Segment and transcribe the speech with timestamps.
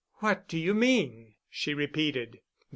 [0.13, 2.39] "What do you mean?" she repeated.